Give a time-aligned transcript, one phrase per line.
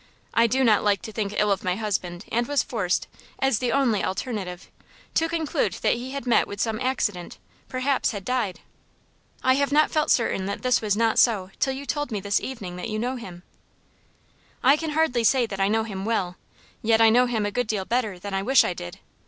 [0.33, 3.07] I do not like to think ill of my husband, and was forced,
[3.37, 4.67] as the only alternative,
[5.13, 7.37] to conclude that he had met with some accident,
[7.69, 8.61] perhaps had died.
[9.43, 12.41] I have not felt certain that this was not so till you told me this
[12.41, 13.43] evening that you know him."
[14.63, 16.35] "I can hardly say that I know him well,
[16.81, 18.97] yet I know him a good deal better than I wish I did.